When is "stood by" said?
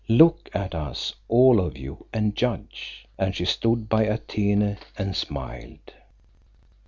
3.45-4.05